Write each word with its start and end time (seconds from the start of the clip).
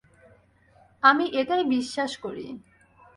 আমি 1.03 1.25
এটাই 1.33 1.63
বিশ্বাস 1.65 2.11
করি। 2.17 2.45